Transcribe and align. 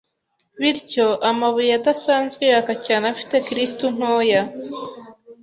bityo 0.59 1.07
amabuye 1.29 1.71
adasanzwe 1.79 2.43
yaka 2.51 2.73
cyane 2.85 3.05
afite 3.13 3.35
kristuntoya 3.47 4.41